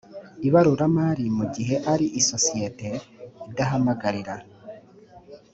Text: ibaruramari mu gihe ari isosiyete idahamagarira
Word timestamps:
ibaruramari 0.47 1.25
mu 1.37 1.45
gihe 1.55 1.75
ari 1.93 2.05
isosiyete 2.21 2.89
idahamagarira 3.49 4.35